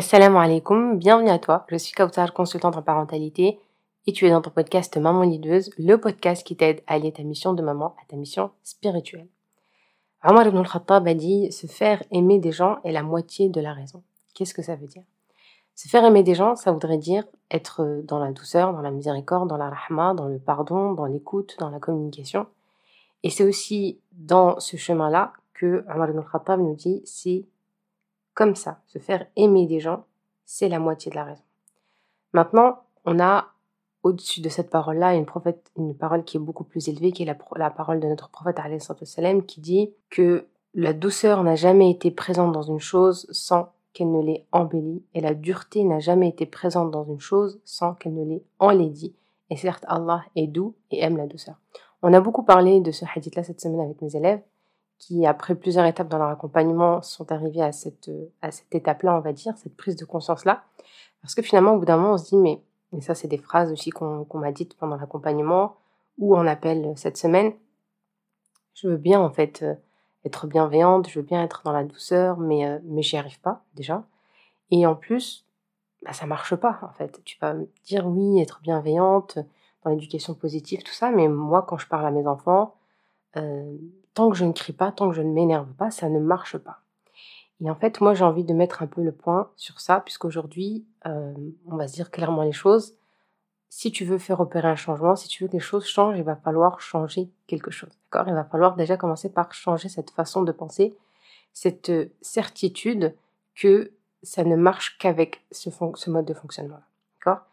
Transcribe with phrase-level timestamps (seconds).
[0.00, 1.66] Assalamu alaikum, bienvenue à toi.
[1.68, 3.60] Je suis Kautar, consultante en parentalité
[4.06, 7.22] et tu es dans ton podcast Maman Lideuse, le podcast qui t'aide à allier ta
[7.22, 9.28] mission de maman à ta mission spirituelle.
[10.24, 13.74] Omar ibn al-Khattab a dit se faire aimer des gens est la moitié de la
[13.74, 14.02] raison.
[14.32, 15.02] Qu'est-ce que ça veut dire?
[15.74, 19.50] Se faire aimer des gens, ça voudrait dire être dans la douceur, dans la miséricorde,
[19.50, 22.46] dans la rahma, dans le pardon, dans l'écoute, dans la communication.
[23.22, 27.44] Et c'est aussi dans ce chemin-là que Omar ibn al-Khattab nous dit c'est
[28.34, 30.04] comme ça, se faire aimer des gens,
[30.44, 31.42] c'est la moitié de la raison.
[32.32, 33.48] Maintenant, on a
[34.02, 35.26] au-dessus de cette parole-là une,
[35.76, 38.58] une parole qui est beaucoup plus élevée, qui est la, parole de notre prophète
[39.04, 44.12] sallam, qui dit que la douceur n'a jamais été présente dans une chose sans qu'elle
[44.12, 48.14] ne l'ait embellie, et la dureté n'a jamais été présente dans une chose sans qu'elle
[48.14, 49.14] ne l'ait enlaidie.
[49.50, 51.56] Et certes, Allah est doux et aime la douceur.
[52.02, 54.40] On a beaucoup parlé de ce hadith-là cette semaine avec mes élèves,
[55.00, 58.10] qui, après plusieurs étapes dans leur accompagnement, sont arrivés à cette,
[58.42, 60.62] à cette étape-là, on va dire, cette prise de conscience-là.
[61.22, 62.62] Parce que finalement, au bout d'un moment, on se dit, mais,
[62.96, 65.76] et ça, c'est des phrases aussi qu'on m'a dites pendant l'accompagnement,
[66.18, 67.54] ou on appelle cette semaine,
[68.74, 69.74] je veux bien, en fait, euh,
[70.24, 73.64] être bienveillante, je veux bien être dans la douceur, mais, euh, mais j'y arrive pas,
[73.74, 74.04] déjà.
[74.70, 75.46] Et en plus,
[76.02, 77.22] bah, ça marche pas, en fait.
[77.24, 79.38] Tu vas me dire, oui, être bienveillante,
[79.82, 82.74] dans l'éducation positive, tout ça, mais moi, quand je parle à mes enfants,
[83.36, 83.76] euh,
[84.14, 86.58] tant que je ne crie pas, tant que je ne m'énerve pas, ça ne marche
[86.58, 86.80] pas.
[87.62, 90.86] Et en fait, moi, j'ai envie de mettre un peu le point sur ça, puisqu'aujourd'hui,
[91.06, 91.34] euh,
[91.66, 92.94] on va se dire clairement les choses.
[93.68, 96.24] Si tu veux faire opérer un changement, si tu veux que les choses changent, il
[96.24, 97.90] va falloir changer quelque chose.
[98.10, 98.28] D'accord?
[98.28, 100.96] Il va falloir déjà commencer par changer cette façon de penser,
[101.52, 103.14] cette certitude
[103.54, 105.70] que ça ne marche qu'avec ce,
[106.10, 106.80] mode de fonctionnement.
[107.18, 107.44] D'accord?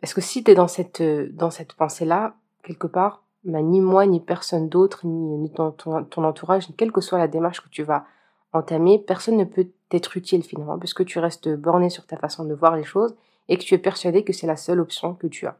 [0.00, 4.06] Parce que si tu es dans cette, dans cette pensée-là, quelque part, bah, ni moi,
[4.06, 8.04] ni personne d'autre, ni, ton, ton, entourage, quelle que soit la démarche que tu vas
[8.52, 12.54] entamer, personne ne peut t'être utile finalement, puisque tu restes borné sur ta façon de
[12.54, 13.14] voir les choses
[13.48, 15.56] et que tu es persuadé que c'est la seule option que tu as.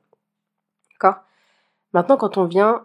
[0.93, 1.23] D'accord?
[1.93, 2.85] Maintenant, quand on vient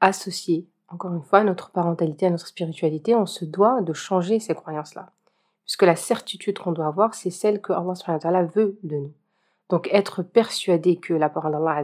[0.00, 4.54] associer, encore une fois, notre parentalité à notre spiritualité, on se doit de changer ces
[4.54, 5.10] croyances-là.
[5.64, 9.12] Puisque la certitude qu'on doit avoir, c'est celle que Allah veut de nous.
[9.70, 11.82] Donc être persuadé que la parole d'Allah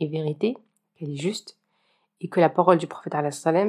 [0.00, 0.56] est vérité,
[0.96, 1.59] qu'elle est juste,
[2.20, 3.14] et que la parole du prophète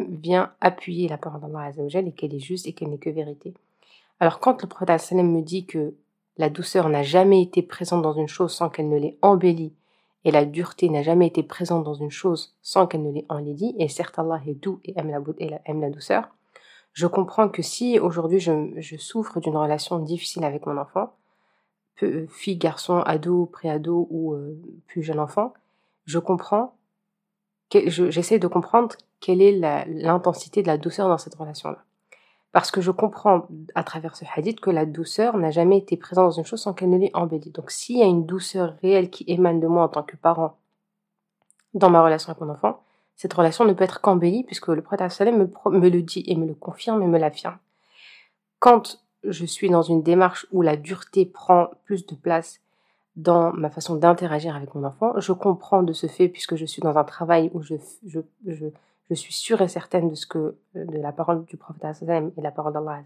[0.10, 3.54] vient appuyer la parole d'Allah et qu'elle est juste et qu'elle n'est que vérité.
[4.20, 5.94] Alors quand le prophète me dit que
[6.38, 9.74] la douceur n'a jamais été présente dans une chose sans qu'elle ne l'ait embellie,
[10.24, 13.76] et la dureté n'a jamais été présente dans une chose sans qu'elle ne l'ait enlaidie,
[13.80, 16.30] et certes Allah est doux et aime la, douceur,
[16.94, 21.14] je comprends que si aujourd'hui je, je, souffre d'une relation difficile avec mon enfant,
[22.30, 25.54] fille, garçon, ado, préado ou euh, plus jeune enfant,
[26.06, 26.76] je comprends
[27.72, 31.84] j'essaie de comprendre quelle est l'intensité de la douceur dans cette relation-là.
[32.52, 36.26] Parce que je comprends à travers ce hadith que la douceur n'a jamais été présente
[36.26, 37.52] dans une chose sans qu'elle ne l'ait embellie.
[37.52, 40.58] Donc s'il y a une douceur réelle qui émane de moi en tant que parent
[41.74, 42.84] dans ma relation avec mon enfant,
[43.16, 46.46] cette relation ne peut être qu'embellie puisque le prophète me, me le dit et me
[46.46, 47.58] le confirme et me l'affirme.
[48.60, 52.60] Quand je suis dans une démarche où la dureté prend plus de place
[53.16, 55.14] dans ma façon d'interagir avec mon enfant.
[55.20, 58.68] Je comprends de ce fait, puisque je suis dans un travail où je, je, je,
[59.10, 62.52] je suis sûre et certaine de ce que de la parole du prophète et la
[62.52, 63.02] parole d'Allah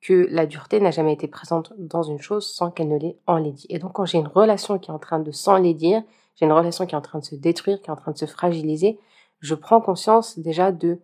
[0.00, 3.66] que la dureté n'a jamais été présente dans une chose sans qu'elle ne l'ait enlaidie.
[3.68, 6.02] Et donc quand j'ai une relation qui est en train de s'enlaidir,
[6.36, 8.18] j'ai une relation qui est en train de se détruire, qui est en train de
[8.18, 8.98] se fragiliser,
[9.40, 10.98] je prends conscience déjà de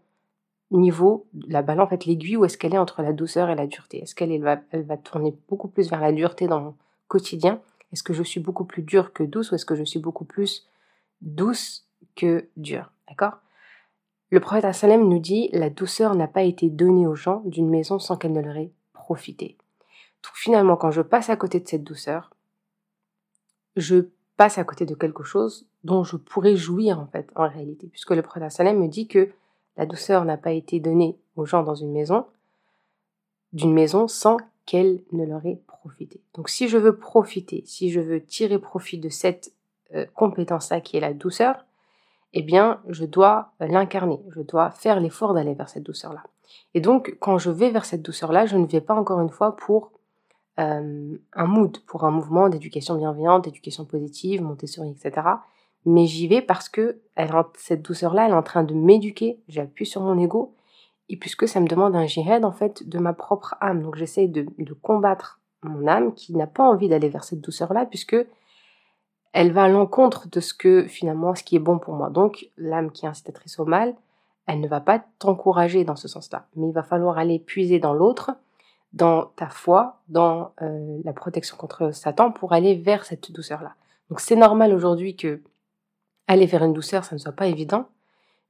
[0.70, 3.66] niveau, la balle en fait l'aiguille, où est-ce qu'elle est entre la douceur et la
[3.66, 6.74] dureté Est-ce qu'elle va, elle va tourner beaucoup plus vers la dureté dans mon
[7.06, 7.60] quotidien
[7.92, 10.24] est-ce que je suis beaucoup plus dure que douce ou est-ce que je suis beaucoup
[10.24, 10.66] plus
[11.20, 13.38] douce que dure D'accord?
[14.30, 17.98] Le prophète sallam nous dit la douceur n'a pas été donnée aux gens d'une maison
[17.98, 19.56] sans qu'elle ne leur ait profité.
[20.24, 22.34] Donc finalement, quand je passe à côté de cette douceur,
[23.76, 27.86] je passe à côté de quelque chose dont je pourrais jouir en fait en réalité,
[27.86, 29.30] puisque le prophète sallam me dit que
[29.76, 32.26] la douceur n'a pas été donnée aux gens dans une maison,
[33.52, 36.20] d'une maison sans qu'elle ne leur ait profité.
[36.34, 39.52] Donc si je veux profiter, si je veux tirer profit de cette
[39.94, 41.64] euh, compétence-là qui est la douceur,
[42.34, 46.24] eh bien je dois euh, l'incarner, je dois faire l'effort d'aller vers cette douceur-là.
[46.74, 49.56] Et donc quand je vais vers cette douceur-là, je ne vais pas encore une fois
[49.56, 49.92] pour
[50.58, 55.28] euh, un mood, pour un mouvement d'éducation bienveillante, d'éducation positive, Montessori, etc.
[55.84, 56.98] Mais j'y vais parce que
[57.56, 60.55] cette douceur-là, elle est en train de m'éduquer, j'appuie sur mon ego,
[61.08, 63.82] et puisque ça me demande un jihad en fait de ma propre âme.
[63.82, 64.46] Donc j'essaie de,
[64.82, 68.16] combattre mon âme qui n'a pas envie d'aller vers cette douceur-là puisque
[69.32, 72.10] elle va à l'encontre de ce que finalement ce qui est bon pour moi.
[72.10, 73.94] Donc l'âme qui est incitatrice au mal,
[74.46, 76.46] elle ne va pas t'encourager dans ce sens-là.
[76.56, 78.32] Mais il va falloir aller puiser dans l'autre
[78.92, 83.74] dans ta foi, dans euh, la protection contre Satan pour aller vers cette douceur-là.
[84.08, 85.42] Donc c'est normal aujourd'hui que
[86.26, 87.86] aller vers une douceur, ça ne soit pas évident,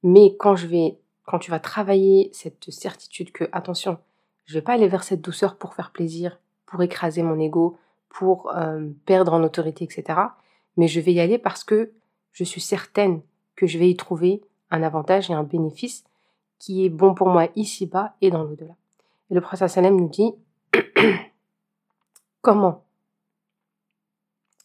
[0.03, 3.99] mais quand je vais, quand tu vas travailler cette certitude que, attention,
[4.46, 7.78] je vais pas aller vers cette douceur pour faire plaisir, pour écraser mon ego,
[8.08, 10.20] pour euh, perdre en autorité, etc.
[10.76, 11.93] Mais je vais y aller parce que
[12.32, 13.20] je suis certaine
[13.56, 16.05] que je vais y trouver un avantage et un bénéfice
[16.58, 18.75] qui est bon pour moi ici-bas et dans l'au-delà.
[19.31, 20.32] Et le prophète Salem nous dit
[22.40, 22.84] comment?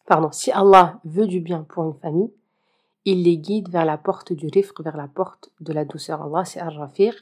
[0.05, 2.31] Pardon, si Allah veut du bien pour une famille,
[3.05, 6.21] il les guide vers la porte du rifq, vers la porte de la douceur.
[6.21, 7.13] Allah, c'est Ar-Rafiq.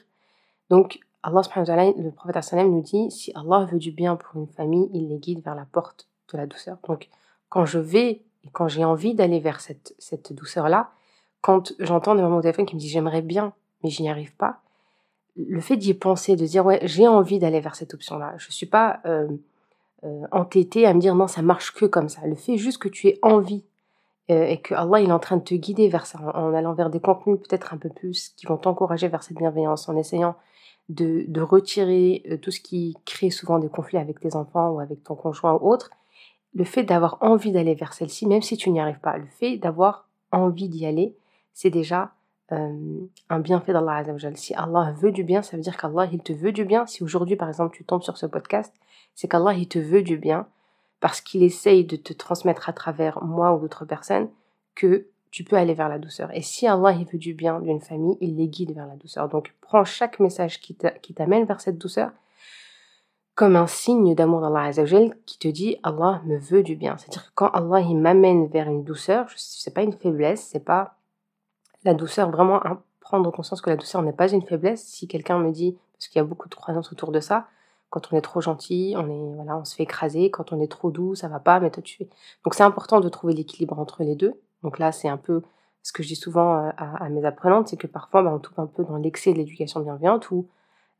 [0.68, 5.08] Donc, Allah, le prophète nous dit si Allah veut du bien pour une famille, il
[5.08, 6.78] les guide vers la porte de la douceur.
[6.86, 7.08] Donc,
[7.48, 10.90] quand je vais et quand j'ai envie d'aller vers cette, cette douceur-là,
[11.40, 13.52] quand j'entends des mamans au téléphone qui me disent j'aimerais bien,
[13.82, 14.60] mais je n'y arrive pas,
[15.36, 18.52] le fait d'y penser, de dire ouais, j'ai envie d'aller vers cette option-là, je ne
[18.52, 19.28] suis pas euh,
[20.04, 22.26] euh, entêtée à me dire non, ça marche que comme ça.
[22.26, 23.64] Le fait juste que tu aies envie
[24.30, 26.90] et que Allah il est en train de te guider vers ça, en, allant vers
[26.90, 30.36] des contenus peut-être un peu plus qui vont t'encourager vers cette bienveillance, en essayant
[30.88, 35.14] de, retirer tout ce qui crée souvent des conflits avec tes enfants ou avec ton
[35.14, 35.90] conjoint ou autre,
[36.54, 39.56] le fait d'avoir envie d'aller vers celle-ci, même si tu n'y arrives pas, le fait
[39.56, 41.14] d'avoir envie d'y aller,
[41.52, 42.12] c'est déjà
[42.52, 44.36] euh, un bienfait d'Allah Azzawajal.
[44.36, 46.86] Si Allah veut du bien, ça veut dire qu'Allah, il te veut du bien.
[46.86, 48.74] Si aujourd'hui, par exemple, tu tombes sur ce podcast,
[49.14, 50.46] c'est qu'Allah, il te veut du bien
[51.00, 54.28] parce qu'il essaye de te transmettre à travers moi ou d'autres personnes
[54.74, 56.34] que tu peux aller vers la douceur.
[56.34, 59.28] Et si Allah, il veut du bien d'une famille, il les guide vers la douceur.
[59.28, 60.74] Donc, prends chaque message qui
[61.14, 62.10] t'amène vers cette douceur
[63.40, 66.98] comme un signe d'amour d'Allah Azzawajal qui te dit Allah me veut du bien.
[66.98, 70.96] C'est-à-dire que quand Allah il m'amène vers une douceur, c'est pas une faiblesse, c'est pas
[71.84, 72.60] la douceur, vraiment
[73.00, 74.84] prendre conscience que la douceur n'est pas une faiblesse.
[74.84, 77.46] Si quelqu'un me dit, parce qu'il y a beaucoup de croyances autour de ça,
[77.90, 80.30] quand on est trop gentil, on est voilà, on se fait écraser.
[80.30, 82.08] Quand on est trop doux, ça va pas, mais toi tu fais.
[82.44, 84.34] Donc c'est important de trouver l'équilibre entre les deux.
[84.62, 85.42] Donc là, c'est un peu
[85.82, 88.58] ce que je dis souvent euh, à, mes apprenantes, c'est que parfois bah, on tombe
[88.58, 90.46] un peu dans l'excès de l'éducation bienveillante où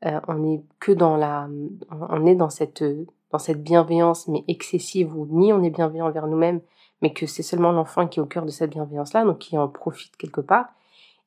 [0.05, 1.47] euh, on est que dans la,
[1.91, 2.83] on est dans cette
[3.31, 6.61] dans cette bienveillance mais excessive où ni on est bienveillant envers nous-mêmes
[7.01, 9.67] mais que c'est seulement l'enfant qui est au cœur de cette bienveillance-là, donc qui en
[9.67, 10.67] profite quelque part,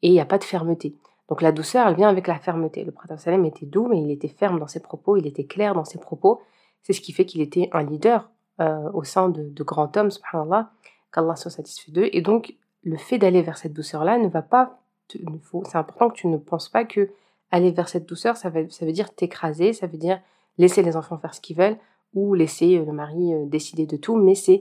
[0.03, 0.95] et il n'y a pas de fermeté.
[1.29, 2.85] Donc la douceur, elle vient avec la fermeté.
[2.85, 5.75] Le prophète Salem était doux, mais il était ferme dans ses propos, il était clair
[5.75, 6.43] dans ses propos.
[6.83, 8.31] C'est ce qui fait qu'il était un leader
[8.61, 10.71] euh, au sein de, grands hommes, subhanallah,
[11.13, 12.09] qu'Allah soit satisfait d'eux.
[12.13, 14.79] Et donc, le fait d'aller vers cette douceur-là ne va pas...
[15.09, 17.11] C'est important que tu ne penses pas que
[17.51, 20.21] aller vers cette douceur, ça veut, ça veut dire t'écraser, ça veut dire
[20.59, 21.77] laisser les enfants faire ce qu'ils veulent,
[22.15, 24.61] ou laisser euh, le mari euh, décider de tout, mais c'est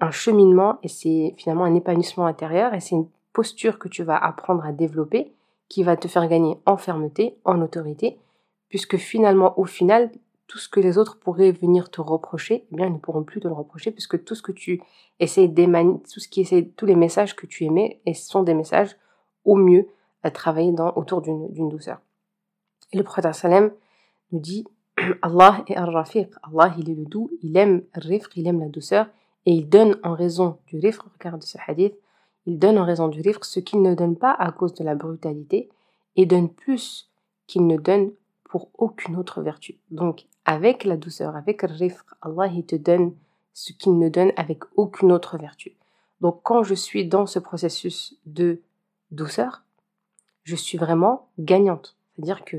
[0.00, 4.16] un cheminement et c'est finalement un épanouissement intérieur et c'est une posture que tu vas
[4.16, 5.34] apprendre à développer
[5.68, 8.18] qui va te faire gagner en fermeté, en autorité,
[8.68, 10.10] puisque finalement, au final,
[10.46, 13.40] tout ce que les autres pourraient venir te reprocher, eh bien, ils ne pourront plus
[13.40, 14.80] te le reprocher, puisque tout ce que tu
[15.20, 18.96] essayes d'émaner, tout ce qui tous les messages que tu émets, et sont des messages
[19.44, 19.88] au mieux
[20.22, 22.00] à travailler dans, autour d'une douceur.
[22.92, 23.72] Et le prophète sallam
[24.32, 24.64] nous dit,
[25.22, 29.06] Allah est ar-rafiq, Allah il est le doux, il aime rifq, il aime la douceur,
[29.46, 31.94] et il donne en raison du rifq, regarde ce hadith,
[32.46, 34.94] il donne en raison du rifq ce qu'il ne donne pas à cause de la
[34.94, 35.70] brutalité
[36.16, 37.10] et donne plus
[37.46, 38.12] qu'il ne donne
[38.44, 39.78] pour aucune autre vertu.
[39.90, 43.14] Donc, avec la douceur, avec le rifq, Allah il te donne
[43.52, 45.76] ce qu'il ne donne avec aucune autre vertu.
[46.20, 48.60] Donc, quand je suis dans ce processus de
[49.10, 49.62] douceur,
[50.42, 51.96] je suis vraiment gagnante.
[52.14, 52.58] C'est-à-dire que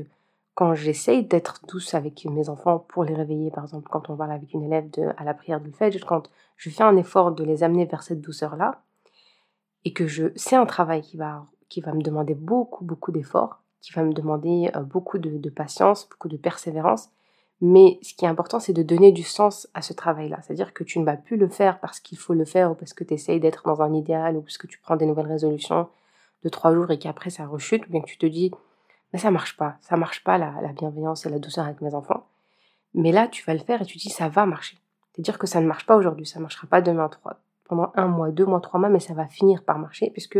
[0.54, 4.32] quand j'essaye d'être douce avec mes enfants pour les réveiller, par exemple, quand on parle
[4.32, 7.44] avec une élève de, à la prière du Fajr, quand je fais un effort de
[7.44, 8.82] les amener vers cette douceur-là,
[9.86, 13.62] et que je, c'est un travail qui va, qui va me demander beaucoup, beaucoup d'efforts,
[13.80, 17.10] qui va me demander euh, beaucoup de, patience, beaucoup de persévérance.
[17.60, 20.40] Mais ce qui est important, c'est de donner du sens à ce travail-là.
[20.42, 22.94] C'est-à-dire que tu ne vas plus le faire parce qu'il faut le faire ou parce
[22.94, 25.88] que tu essayes d'être dans un idéal ou parce que tu prends des nouvelles résolutions
[26.42, 28.50] de trois jours et qu'après ça rechute ou bien que tu te dis
[29.12, 32.26] mais ça marche pas, ça marche pas la, bienveillance et la douceur avec mes enfants.
[32.92, 34.78] Mais là, tu vas le faire et tu dis ça va marcher.
[35.12, 37.38] C'est-à-dire que ça ne marche pas aujourd'hui, ça ne marchera pas demain, trois,
[37.68, 40.38] pendant un mois, deux mois, trois mois, mais ça va finir par marcher puisque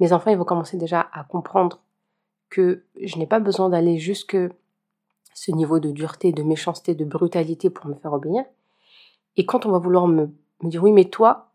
[0.00, 1.80] mes enfants, ils vont commencer déjà à comprendre
[2.50, 4.36] que je n'ai pas besoin d'aller jusque
[5.34, 8.44] ce niveau de dureté, de méchanceté, de brutalité pour me faire obéir.
[9.36, 10.30] Et quand on va vouloir me,
[10.62, 11.50] dire oui, mais toi,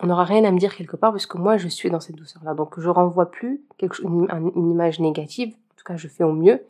[0.00, 2.16] on n'aura rien à me dire quelque part parce que moi, je suis dans cette
[2.16, 2.54] douceur-là.
[2.54, 6.66] Donc, je renvoie plus quelque, une image négative tout cas je fais au mieux,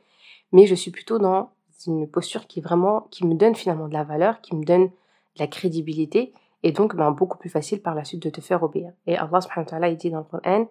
[0.52, 1.50] mais je suis plutôt dans
[1.86, 5.38] une posture qui vraiment, qui me donne finalement de la valeur, qui me donne de
[5.38, 8.92] la crédibilité, et donc ben, beaucoup plus facile par la suite de te faire obéir.
[9.06, 10.68] Et Allah subhanahu wa ta'ala dit dans le Coran,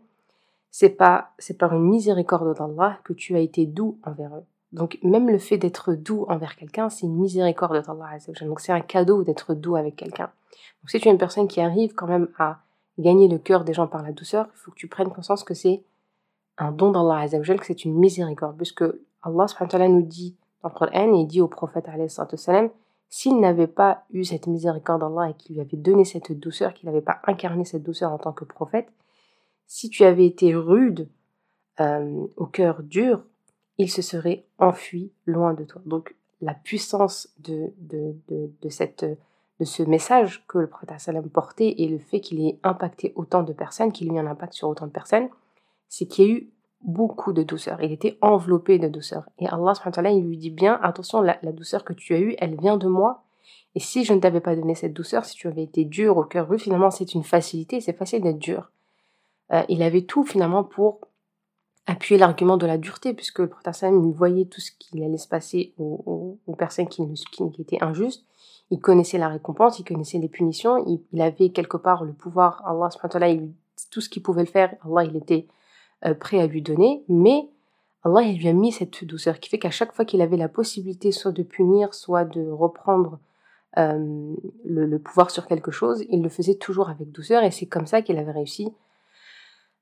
[0.70, 4.46] c'est pas, c'est par une miséricorde d'Allah que tu as été doux envers eux.
[4.74, 8.82] Donc même le fait d'être doux envers quelqu'un, c'est une miséricorde d'Allah Donc c'est un
[8.82, 10.30] cadeau d'être doux avec quelqu'un.
[10.82, 12.60] Donc si tu es une personne qui arrive quand même à
[13.00, 15.54] gagner le cœur des gens par la douceur, il faut que tu prennes conscience que
[15.54, 15.84] c'est
[16.58, 18.58] un don d'Allah que c'est une miséricorde.
[18.58, 18.84] Puisque
[19.22, 22.70] Allah subhanahu wa ta'ala nous dit dans le Coran, et dit au prophète salam,
[23.10, 26.88] s'il n'avait pas eu cette miséricorde d'Allah et qu'il lui avait donné cette douceur, qu'il
[26.88, 28.90] n'avait pas incarné cette douceur en tant que prophète,
[29.66, 31.10] si tu avais été rude,
[31.80, 33.24] euh, au cœur dur,
[33.78, 35.82] il se serait enfui loin de toi.
[35.86, 41.76] Donc la puissance de, de, de, cette, de ce message que le prophète sallam portait
[41.78, 44.70] et le fait qu'il ait impacté autant de personnes, qu'il ait eu un impact sur
[44.70, 45.30] autant de personnes,
[45.88, 46.50] c'est qu'il y a eu
[46.88, 47.84] beaucoup de douceur.
[47.84, 49.30] Il était enveloppé de douceur.
[49.38, 49.74] Et Allah
[50.12, 53.24] il lui dit bien, attention, la, douceur que tu as eue, elle vient de moi.
[53.76, 56.24] Et si je ne t'avais pas donné cette douceur, si tu avais été dur au
[56.24, 58.72] cœur rude, finalement c'est une facilité, c'est facile d'être dur.
[59.52, 61.02] Euh, il avait tout finalement pour
[61.86, 65.28] appuyer l'argument de la dureté, puisque le prophète il voyait tout ce qui allait se
[65.28, 68.26] passer aux, personnes qui, qui, étaient injustes.
[68.72, 72.64] Il connaissait la récompense, il connaissait les punitions, il, avait quelque part le pouvoir.
[72.66, 73.52] Allah, il,
[73.92, 75.48] tout ce qu'il pouvait le faire, Allah, il était
[76.06, 77.50] euh, prêt à lui donner, mais
[78.04, 80.48] Allah, il lui a mis cette douceur qui fait qu'à chaque fois qu'il avait la
[80.48, 83.20] possibilité soit de punir, soit de reprendre
[83.78, 87.88] euh, le, pouvoir sur quelque chose, il le faisait toujours avec douceur, et c'est comme
[87.88, 88.74] ça qu'il avait réussi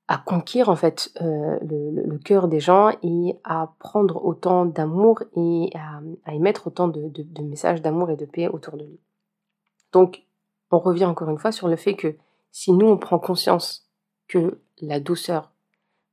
[0.08, 5.70] à conquérir en fait euh, le, cœur des gens et à prendre autant d'amour et
[5.74, 9.00] à, émettre autant de, messages d'amour et de paix autour de lui.
[9.92, 10.22] Donc,
[10.70, 12.14] on revient encore une fois sur le fait que
[12.52, 13.88] si nous on prend conscience
[14.28, 15.52] que la douceur,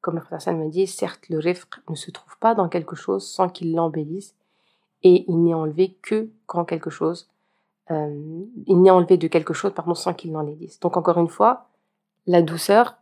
[0.04, 3.26] comme le frère m'a dit, certes le rifq ne se trouve pas dans quelque chose
[3.26, 4.36] sans qu'il l'embellisse
[5.02, 7.30] et il n'est enlevé que quand quelque chose,
[7.90, 10.78] euh, il n'est enlevé de quelque chose pardon sans qu'il l'embellisse.
[10.82, 11.70] Donc encore une fois,
[12.28, 12.98] la douceur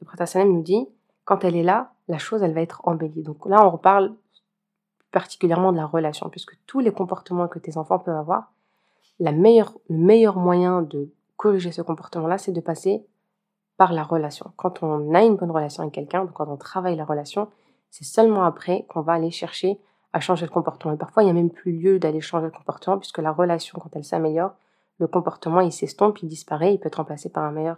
[0.00, 0.86] le Salem nous dit,
[1.24, 3.24] quand elle est là, la chose, elle va être embellie.
[3.24, 4.14] Donc là, on reparle
[5.10, 8.52] particulièrement de la relation, puisque tous les comportements que tes enfants peuvent avoir,
[9.18, 13.04] le meilleur moyen de corriger ce comportement-là, c'est de passer
[13.76, 14.52] par la relation.
[14.56, 17.48] Quand on a une bonne relation avec quelqu'un, quand on travaille la relation,
[17.90, 19.78] c'est seulement après qu'on va aller chercher
[20.12, 20.94] à changer le comportement.
[20.94, 23.78] Et parfois, il n'y a même plus lieu d'aller changer le comportement, puisque la relation,
[23.78, 24.52] quand elle s'améliore,
[24.98, 27.76] le comportement, il s'estompe, il disparaît, il peut être remplacé par un meilleur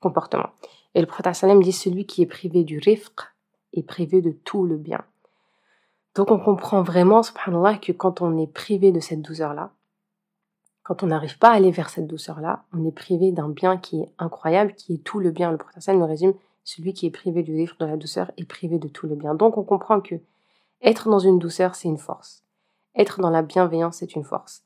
[0.00, 0.50] comportement.
[0.94, 3.20] Et le prophète dit celui qui est privé du rifq
[3.74, 5.04] est privé de tout le bien.
[6.14, 9.70] Donc on comprend vraiment, subhanallah, que quand on est privé de cette douceur-là,
[10.86, 14.02] quand on n'arrive pas à aller vers cette douceur-là, on est privé d'un bien qui
[14.02, 15.50] est incroyable, qui est tout le bien.
[15.50, 18.78] Le sallam nous résume celui qui est privé du rifq, de la douceur, est privé
[18.78, 19.34] de tout le bien.
[19.34, 20.14] Donc on comprend que
[20.82, 22.44] être dans une douceur, c'est une force.
[22.94, 24.62] Être dans la bienveillance, c'est une force.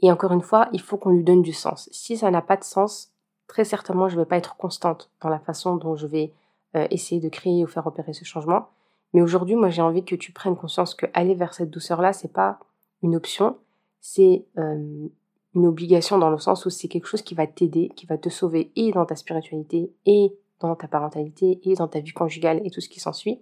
[0.00, 1.88] Et encore une fois, il faut qu'on lui donne du sens.
[1.92, 3.12] Si ça n'a pas de sens,
[3.46, 6.32] très certainement, je ne vais pas être constante dans la façon dont je vais
[6.74, 8.70] euh, essayer de créer ou faire opérer ce changement.
[9.12, 12.32] Mais aujourd'hui, moi, j'ai envie que tu prennes conscience que aller vers cette douceur-là, c'est
[12.32, 12.58] pas
[13.02, 13.56] une option,
[14.00, 15.08] c'est euh,
[15.54, 18.28] une obligation dans le sens où c'est quelque chose qui va t'aider, qui va te
[18.28, 22.70] sauver et dans ta spiritualité, et dans ta parentalité, et dans ta vie conjugale, et
[22.70, 23.40] tout ce qui s'ensuit.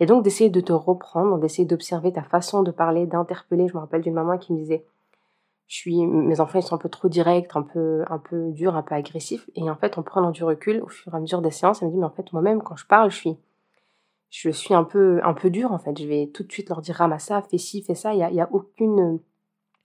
[0.00, 3.68] Et donc d'essayer de te reprendre, d'essayer d'observer ta façon de parler, d'interpeller.
[3.68, 4.84] Je me rappelle d'une maman qui me disait,
[5.66, 8.76] je suis, mes enfants ils sont un peu trop directs, un peu, un peu durs,
[8.76, 9.48] un peu agressifs.
[9.54, 11.88] Et en fait, en prenant du recul au fur et à mesure des séances, elle
[11.88, 13.36] me dit, mais en fait, moi-même, quand je parle, je suis,
[14.30, 15.98] je suis un peu, un peu dur, en fait.
[15.98, 18.14] Je vais tout de suite leur dire, ramasse ça, fais ci, fais ça.
[18.14, 19.20] Il n'y a, y a aucune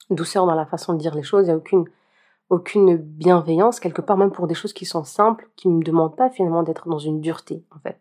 [0.10, 1.46] douceur dans la façon de dire les choses.
[1.46, 1.86] Il n'y a aucune,
[2.50, 6.16] aucune bienveillance, quelque part, même pour des choses qui sont simples, qui ne me demandent
[6.16, 7.98] pas finalement d'être dans une dureté, en fait.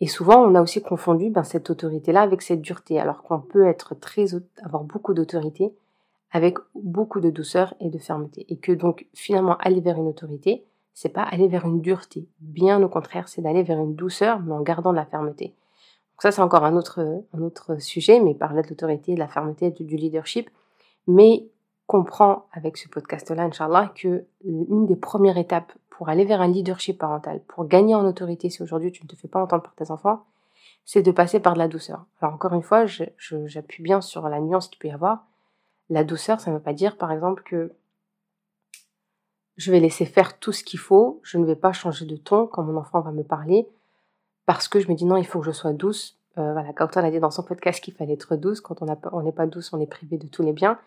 [0.00, 3.66] Et souvent, on a aussi confondu ben, cette autorité-là avec cette dureté, alors qu'on peut
[3.66, 5.74] être très, avoir beaucoup d'autorité,
[6.32, 8.46] avec beaucoup de douceur et de fermeté.
[8.48, 12.26] Et que donc finalement aller vers une autorité, c'est pas aller vers une dureté.
[12.40, 15.46] Bien au contraire, c'est d'aller vers une douceur, mais en gardant de la fermeté.
[15.46, 17.00] Donc ça, c'est encore un autre,
[17.32, 20.50] un autre sujet, mais parler de l'autorité, de la fermeté, du leadership.
[21.10, 21.48] Mais
[21.88, 26.98] comprends avec ce podcast-là, Inch'Allah, que une des premières étapes pour aller vers un leadership
[26.98, 29.90] parental, pour gagner en autorité, si aujourd'hui tu ne te fais pas entendre par tes
[29.90, 30.24] enfants,
[30.84, 32.06] c'est de passer par de la douceur.
[32.20, 35.26] Alors encore une fois, j'appuie bien sur la nuance qu'il peut y avoir.
[35.88, 37.72] La douceur, ça ne veut pas dire, par exemple, que
[39.56, 42.46] je vais laisser faire tout ce qu'il faut, je ne vais pas changer de ton
[42.46, 43.68] quand mon enfant va me parler,
[44.46, 46.20] parce que je me dis non, il faut que je sois douce.
[46.38, 48.60] Euh, voilà, Kautan a dit dans son podcast qu'il fallait être douce.
[48.60, 50.78] Quand on n'est pas douce, on est privé de tous les biens.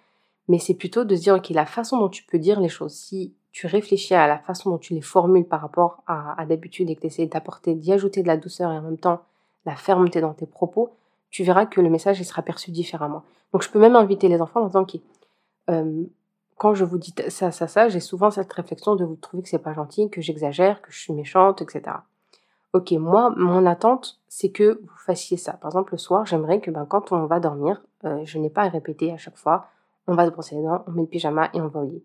[0.48, 2.94] Mais c'est plutôt de se dire, ok, la façon dont tu peux dire les choses,
[2.94, 6.96] si tu réfléchis à la façon dont tu les formules par rapport à, d'habitude et
[6.96, 9.22] que tu essaies d'apporter, d'y ajouter de la douceur et en même temps
[9.66, 10.90] la fermeté dans tes propos,
[11.30, 13.24] tu verras que le message sera perçu différemment.
[13.54, 14.98] Donc je peux même inviter les enfants en disant que
[15.70, 16.04] euh,
[16.58, 19.50] quand je vous dis ça, ça, ça, j'ai souvent cette réflexion de vous trouver que
[19.50, 21.98] c'est pas gentil, que j'exagère, que je suis méchante, etc.
[22.74, 25.54] ok, moi, mon attente, c'est que vous fassiez ça.
[25.54, 28.64] Par exemple, le soir, j'aimerais que ben, quand on va dormir, euh, je n'ai pas
[28.64, 29.68] à répéter à chaque fois,
[30.08, 32.02] on va se brosser les dents, on met le pyjama et on va au.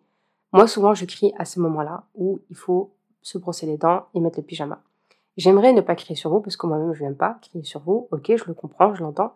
[0.52, 4.20] Moi, souvent, je crie à ce moment-là où il faut se brosser les dents et
[4.20, 4.80] mettre le pyjama.
[5.36, 8.08] J'aimerais ne pas crier sur vous parce que moi-même, je n'aime pas crier sur vous.
[8.10, 9.34] Ok, je le comprends, je l'entends.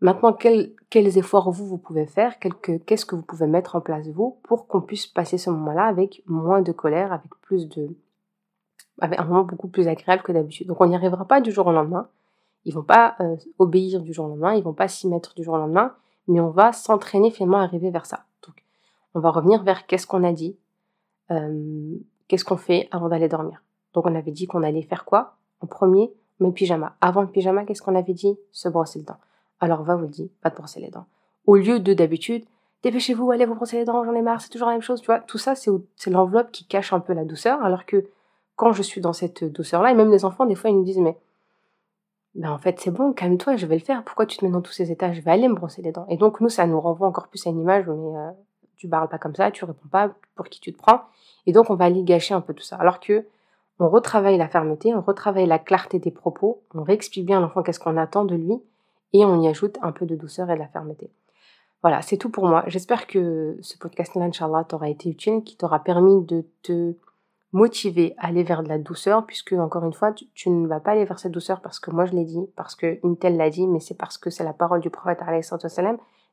[0.00, 0.72] Maintenant, quels,
[1.18, 2.38] efforts vous, vous pouvez faire?
[2.38, 6.22] Qu'est-ce que vous pouvez mettre en place, vous, pour qu'on puisse passer ce moment-là avec
[6.26, 7.90] moins de colère, avec plus de...
[9.00, 10.68] avec un moment beaucoup plus agréable que d'habitude?
[10.68, 12.08] Donc, on n'y arrivera pas du jour au lendemain.
[12.64, 15.42] Ils vont pas euh, obéir du jour au lendemain, ils vont pas s'y mettre du
[15.42, 15.94] jour au lendemain,
[16.30, 18.24] mais on va s'entraîner finalement à arriver vers ça.
[18.46, 18.62] Donc,
[19.14, 20.56] on va revenir vers qu'est-ce qu'on a dit,
[21.30, 21.96] euh,
[22.28, 23.62] qu'est-ce qu'on fait avant d'aller dormir.
[23.94, 25.34] Donc, on avait dit qu'on allait faire quoi?
[25.60, 26.94] En premier, on met le pyjama.
[27.00, 28.38] Avant le pyjama, qu'est-ce qu'on avait dit?
[28.52, 29.18] Se brosser le dent.
[29.58, 31.06] Alors, va vous le dire, pas de brosser les dents.
[31.46, 32.44] Au lieu de d'habitude,
[32.84, 35.06] dépêchez-vous, allez vous brosser les dents, j'en ai marre, c'est toujours la même chose, tu
[35.06, 35.18] vois.
[35.18, 38.06] Tout ça, c'est l'enveloppe qui cache un peu la douceur, alors que
[38.54, 40.98] quand je suis dans cette douceur-là, et même les enfants, des fois, ils nous disent,
[40.98, 41.18] mais
[42.34, 44.04] ben en fait c'est bon, calme-toi, je vais le faire.
[44.04, 45.12] Pourquoi tu te mets dans tous ces états?
[45.12, 46.06] Je vais aller me brosser les dents.
[46.08, 48.30] Et donc nous, ça nous renvoie encore plus à une image où euh,
[48.76, 51.02] tu parles pas comme ça, tu réponds pas pour qui tu te prends.
[51.46, 52.76] Et donc on va aller gâcher un peu tout ça.
[52.76, 53.26] Alors que
[53.78, 57.62] on retravaille la fermeté, on retravaille la clarté des propos, on réexplique bien à l'enfant
[57.62, 58.60] qu'est-ce qu'on attend de lui
[59.12, 61.10] et on y ajoute un peu de douceur et de la fermeté.
[61.82, 62.62] Voilà, c'est tout pour moi.
[62.66, 66.92] J'espère que ce podcast-là, Inch'Allah, t'aura été utile, qui t'aura permis de te
[67.52, 70.92] motivé à aller vers de la douceur, puisque encore une fois, tu, ne vas pas
[70.92, 73.66] aller vers cette douceur parce que moi je l'ai dit, parce qu'une telle l'a dit,
[73.66, 75.20] mais c'est parce que c'est la parole du prophète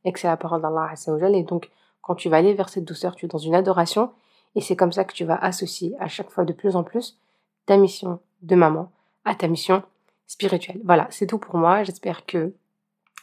[0.06, 0.94] et que c'est la parole d'Allah
[1.34, 1.70] et donc
[2.02, 4.12] quand tu vas aller vers cette douceur, tu es dans une adoration
[4.56, 7.20] et c'est comme ça que tu vas associer à chaque fois de plus en plus
[7.66, 8.92] ta mission de maman
[9.26, 9.84] à ta mission
[10.26, 10.80] spirituelle.
[10.86, 11.84] Voilà, c'est tout pour moi.
[11.84, 12.54] J'espère que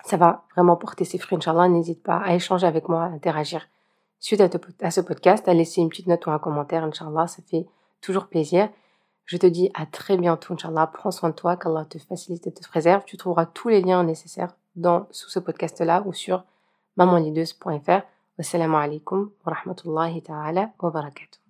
[0.05, 1.69] ça va vraiment porter ses fruits, Inch'Allah.
[1.69, 3.67] N'hésite pas à échanger avec moi, à interagir
[4.21, 4.41] suite
[4.81, 7.27] à, ce podcast, à laisser une petite note ou un commentaire, Inch'Allah.
[7.27, 7.67] Ça fait
[8.05, 8.69] toujours plaisir.
[9.27, 10.87] Je te dis à très bientôt, Inch'Allah.
[10.87, 13.05] Prends soin de toi, qu'Allah te facilite et te préserve.
[13.07, 16.45] Tu trouveras tous les liens nécessaires dans, sous ce podcast-là ou sur
[16.97, 18.03] mamanlideuse.fr.
[18.39, 21.44] Wassalamu alaikum wa rahmatullahi ta'ala wa barakatuh.